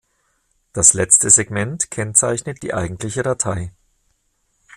[0.73, 3.71] Das letzte Segment kennzeichnet die eigentliche Datei.